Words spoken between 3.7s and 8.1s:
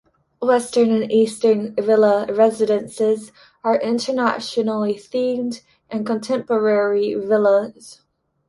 internationally themed and contemporary villas.